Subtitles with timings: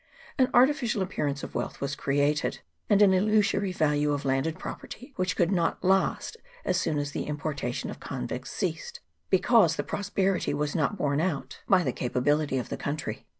[0.39, 5.35] An artificial appearance of wealth was created, and an illusory value of landed property which
[5.35, 10.55] could not last as soon as the importation of convicts ceased, because the pros perity
[10.55, 13.27] was not borne out by the capability of the country.